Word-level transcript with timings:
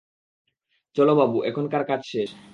চলো 0.95 1.13
বাবু, 1.19 1.37
এখানকার 1.49 1.83
কাজ 1.89 2.01
শেষ! 2.11 2.29